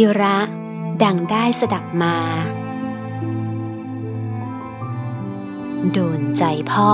[0.00, 0.38] กิระ
[1.04, 2.16] ดังได้สดับมา
[5.92, 6.42] โดนใจ
[6.72, 6.92] พ่อ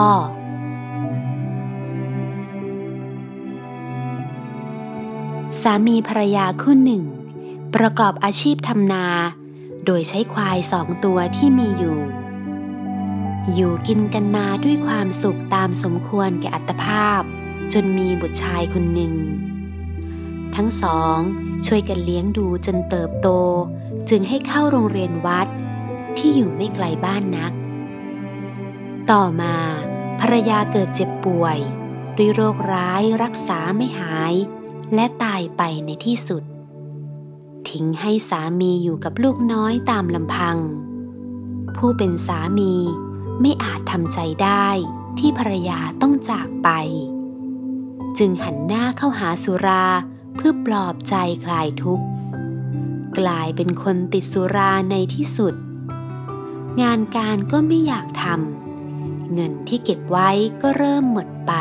[5.60, 7.02] สามีภรรยาคู่หนึ่ง
[7.74, 9.06] ประกอบอาชีพทำนา
[9.86, 12.00] โดยใช้ควายสองตัวที่มีอยู่
[13.54, 17.22] อยู่กินกันมาด้วยความสุขตามสมควรแก่อัตภาพ
[17.72, 19.14] จนมีบุตรชายคนหนึ่ง
[20.56, 21.18] ทั้งสอง
[21.66, 23.28] ช่วยกันเลี้ยงดูจนเติบโต
[24.10, 25.48] จึงให้เข้าโรงเรียนวัด
[26.16, 27.52] ที่อยู่ไม่ไกลบ้านนัก
[29.10, 29.56] ต่อมา
[30.20, 31.58] ภรรยาเกิดเจ็บป่วย
[32.16, 34.34] ด้วยโรคร้ายรักษาไม่หาย
[34.94, 36.42] และตายไปในที่สุด
[37.68, 40.58] ทิ้งให้สามีอยู่กับลูกน้อยตามลำพัง
[41.76, 42.74] ผู้เป็นสามี
[43.40, 44.68] ไม่อาจทำใจได้
[45.18, 46.68] ที่ภรรยาต้องจากไป
[48.18, 49.84] จึงหันหน้าเข้าหาสุรา
[50.34, 52.06] เพื่อปลอบใจคลายทุกข์
[53.18, 55.54] กลายเป็นคนติดสุราในที่สุด
[56.82, 60.30] งานการก็ไม่อยากทำเงินที่เก็บไว้
[60.62, 61.52] ก็เริ่มหมดไป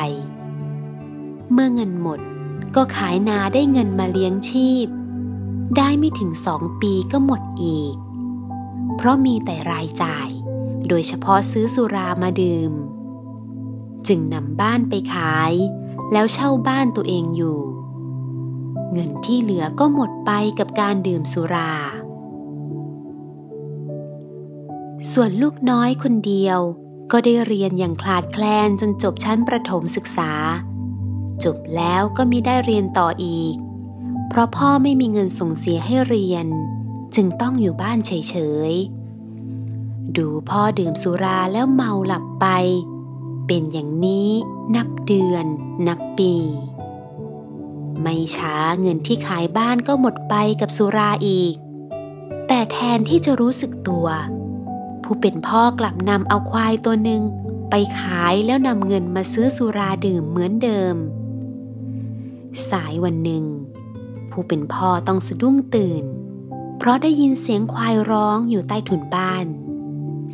[1.52, 2.20] เมื่อเงินหมด
[2.76, 4.88] ก็ขายนาได้เงินมาเลี้ยงชีพ
[5.78, 7.96] ได้ไม่ถึงสองปีก็หมดอีก
[8.96, 10.30] เพราะมีแต่รายจ่าย
[10.88, 12.74] โดยเฉพาะซื้อสุรามาดื่ม
[14.08, 15.54] จึงนำบ้านไปขาย
[16.12, 17.60] แล้วเช่าบ้านตัวเองอยู่
[18.94, 21.74] เงินที่เหลือก็หมดไปกับการดื่มสุรา
[25.12, 26.60] ส่วนลูกน้อยคนเดียว
[27.12, 30.32] ก็ได้เรียนอย่างคลาดแคลนจนจบชั้นประถมศึกษา
[31.44, 33.56] จบแล้วก็มิได้เรียนต่ออีก
[34.30, 36.48] เพราะพ่อไม่มีเงินส่งเสียให้เรียน
[37.16, 38.36] จึงต้องอยู่บ้านเฉ
[38.72, 42.48] ยๆ ดูพ่อดื่มสุราแล้วเมาหลับไป
[43.48, 44.30] เป็นอย่างนี้
[44.76, 45.46] นับเดือน
[45.88, 46.34] นับปี
[48.02, 51.54] ไม่ช้าเงินที่ขายบ้านก็หมดไปกับสุราอีก
[52.48, 54.08] แต่แทนที่จะรู้สึกตัว
[55.04, 57.22] ผู้เป็นพ่อกลับนำเอาควายตัวหนึ่ง
[57.70, 60.96] ไปขายแล้วนำเงินมาซื้อสุราดื่มเหมือนเดิม
[62.70, 63.46] สายวันหนึ่ง
[64.32, 66.04] ผู้เป็นพ่อต้องสะดุ้งตื่น
[66.78, 69.46] เพราะได้ยินเสียงควายร้องอยู่ใต้ถุนบ้าน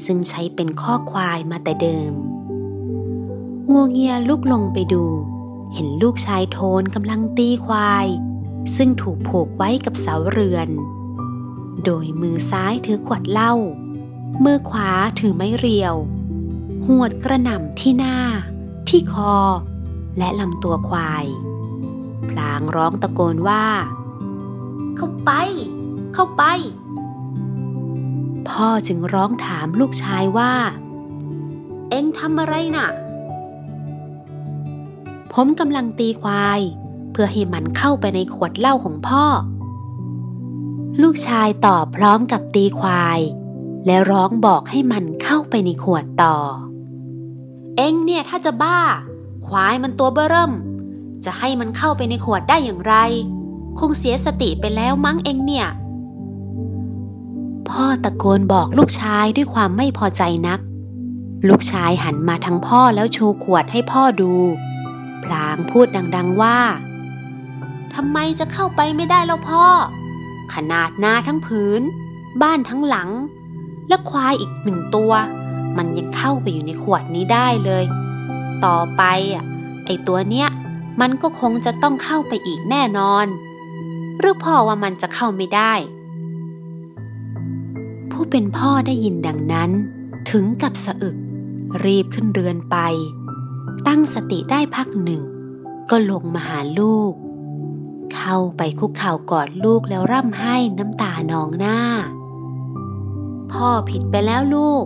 [0.06, 2.12] ซึ่งใช้เป็นข้อควายมาแต่เดิม
[3.72, 5.06] งัวเงียลุกลงไปดู
[5.74, 8.07] เห็นลูกชายโทนกำลังตีควาย
[8.75, 10.69] ซึ่งถูกผูกไว้กับเสาเรือน
[11.85, 13.53] โดยมือซ้ายถือขวดเหล้า
[14.44, 15.96] มือขวาถือไม้เรียว
[16.85, 18.18] หวดกระหน่ำที่หน้า
[18.88, 19.35] ที่คอ
[20.18, 21.25] และลำตัวควาย
[22.29, 23.66] พลางร้องตะโกนว่า
[24.96, 25.31] เข้าไป
[26.13, 26.44] เข้าไป
[28.50, 30.53] พ่อจึงร้องถามลูกชายว่า
[31.90, 32.90] เอ็งทำอะไรน่ะ
[35.34, 36.59] ผมกำลังตีควาย
[37.12, 39.25] เพื่อให้มันเข้าไปในขวดเหล้าของพ่อ
[41.01, 43.19] ลูกชายตอบพร้อมกับตีควาย
[43.85, 46.35] และร้องบอกให้มันเข้าไปในขวดต่อ
[47.78, 48.79] เอ็งเนี่ยถ้าจะบ้า
[49.47, 50.53] ควายมันตัวเบ้อเริ่ม
[51.25, 52.96] จะให้มันเข้าไปในขวดได้อย่างไร
[53.79, 55.67] คงเสียสติไปแล้วมั้งเอ็งเนี่ย
[57.69, 60.59] พ่อตะโกนบอกลูกชายด้วยความไม่พอใจนัก
[61.47, 64.34] ลูกชายหันมาทางพ่อแล้วชูขวดให้พ่อดู
[65.25, 66.59] พลางพูดดัง ๆว่า
[67.96, 69.66] ทำไมจะเข้าไปไม่ได้แล้วพ่อ
[70.53, 71.81] ขนาดนาทั้งผืน
[72.41, 73.09] บ้านทั้งหลัง
[73.88, 75.12] และควายอีกหนึ่งตัว
[75.78, 77.84] มันยังเข้าไปอยู่ในขวดนี้ได้เลย
[78.66, 79.03] ต่อไป
[79.34, 79.46] อะ
[79.85, 80.47] ไอตัวเนี้ย
[81.02, 83.25] มันก็คงจะต้องเข้าไปอีกแน่นอน
[84.19, 85.74] หรือพ่อว่ามันจะเข้าไม่ได้
[88.12, 89.72] ผู้เป็นพ่อได้ยินดังนั้น
[90.31, 91.16] ถึงกับสะอึก
[91.84, 92.78] รีบขึ้นเรือนไป
[93.88, 95.22] ตั้งสติได้พักหนึ่ง
[95.90, 97.13] ก็ลงมาหาลูก
[98.13, 101.79] เข้าไปคุกเข่ากอดลูกแล้วร่ำไห้น้ำตานองหน้า
[103.51, 104.85] พ่อผิดไปแล้วลูก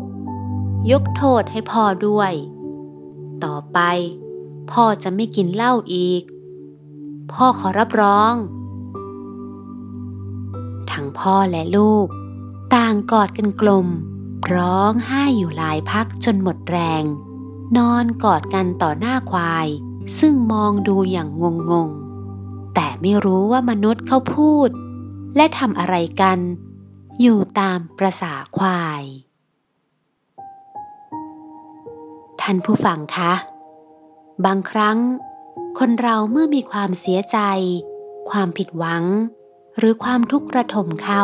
[0.91, 2.31] ยกโทษให้พ่อด้วย
[3.43, 3.79] ต่อไป
[4.71, 6.23] พ่อจะไม่กินเหล้าอีก
[7.31, 8.33] พ่อขอรับรอง
[10.91, 12.07] ทั้งพ่อและลูก
[12.75, 13.87] ต่างกอดกันกลม
[14.53, 17.03] ร้องไห้อยู่หลายพักจนหมดแรง
[17.77, 19.67] นอนกอดกันต่อหน้าควาย
[20.19, 21.89] ซึ่งมองดูอย่างงงง
[22.75, 24.69] แต่ไม่รู้ว่ามนุษย์เขาพูด
[25.35, 26.39] และทำอะไรกัน
[27.21, 29.03] อยู่ตามประษาควาย
[32.41, 33.33] ท่านผู้ฟังคะ
[34.45, 34.97] บางครั้ง
[35.79, 37.37] คนเราเมื่อมีความเสียใจ
[38.29, 39.03] ความผิดหวัง
[39.77, 41.23] หรือความทุกข์ระทมเข้า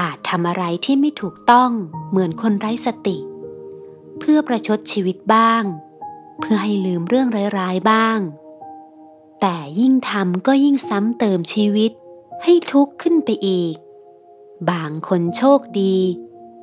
[0.00, 1.70] อาจทำอะไรที่ไม่ถูกต้อง
[2.10, 3.16] เหมือนคนไร้สติ
[4.24, 5.64] เพื่อประชดชีวิตบ้าง
[6.40, 7.28] เพื่อให้ลืมเรื่อง
[7.58, 8.18] ร้ายๆบ้าง
[9.40, 11.92] แต่ยิ่งทำก็ยิ่งซ้ำเติมชีวิต
[12.42, 13.74] ให้ทุกข์ขึ้นไปอีก
[14.70, 15.96] บางคนโชคดี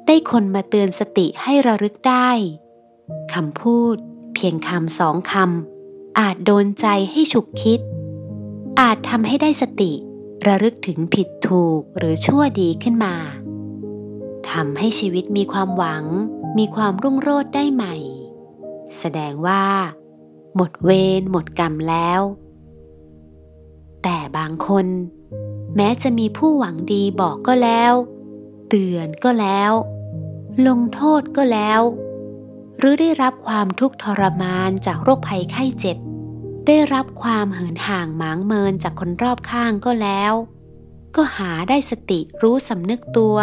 [0.06, 2.30] ได้คนมาเตือนสติให้ระลึกได้
[3.34, 3.96] คำพูด
[4.34, 7.80] เพียงคำสองคำอาจโดนใจให้ฉุกคิด
[8.80, 9.92] อาจทำให้ได้สติ
[10.48, 13.16] ระลึกถึงผิดถูกหรือชั่วดีขึ้นมา
[14.52, 16.06] ทำให้ชีวิตมีความหวัง
[16.57, 17.96] มีความรุ่งโรจน์ได้ใหม่
[18.98, 19.63] แสดงว่า
[20.56, 22.22] หมดเวรหมดกรรมแล้ว
[24.04, 24.86] แต่บางคน
[25.75, 27.94] แม้จะมีผู้หวังดีบอกก็แล้ว
[28.69, 29.72] เตือนก็แล้ว
[30.68, 31.81] ลงโทษก็แล้ว
[32.78, 35.98] หรือได้รับความทุกข์ทรมานจากโรคภัยไข้เจ็บ
[36.68, 40.34] ได้รับความเหินห่างหมางเมินจากคนรอบข้างก็แล้ว
[41.16, 43.38] ก็หาได้สติรู้สำนึกตัว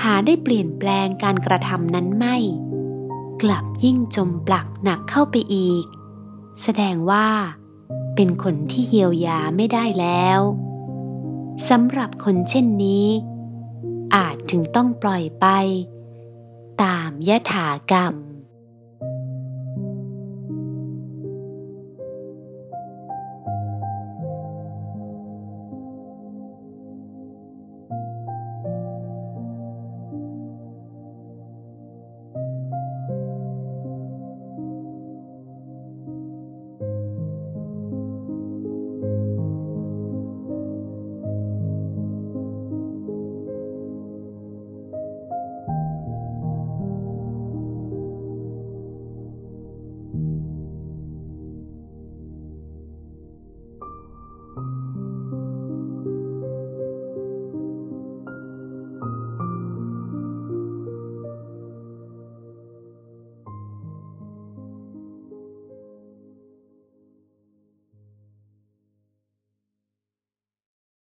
[0.00, 2.36] หาได้เปลี่ยนแปลงการกระทำนั้นไม่
[3.42, 5.84] กลับยิ่งจมปลักหนักเข้าไปอีก
[6.62, 7.28] แสดงว่า
[8.14, 10.40] เป็นคนที่เยียวยาไม่ได้แล้ว
[11.68, 13.06] สำหรับคนเช่นนี้
[14.14, 15.46] อาจถึงต้องปล่อยไป
[16.82, 18.12] ตามยถากรรม